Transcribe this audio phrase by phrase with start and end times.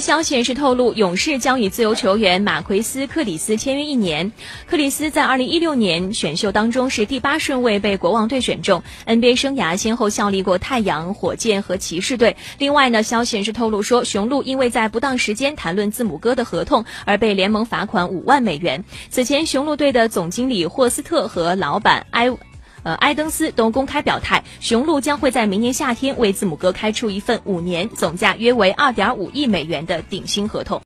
[0.00, 4.30] 消息人士透露，勇士将与自由球员马奎斯·克里斯签约一年。
[4.66, 12.36] 克里斯在2016年选秀当中是第八顺位被国王队选中，NBA 生涯先后效力过太阳、火箭和骑士队。
[12.58, 18.84] 另外呢，消息人士透露说，雄鹿因为在不当时间谈论字母哥的合同而被联盟罚款五万美元。
[19.10, 22.30] 此前，雄鹿队的总经理霍斯特和老板埃。
[22.94, 30.76] 埃登斯都公开表态，雄鹿将会在明年夏天为字母哥开出一份五年、总价约为二点五亿美元的顶薪合同。